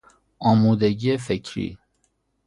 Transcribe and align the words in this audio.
آمودگی 0.39 1.17
فکری 1.17 1.77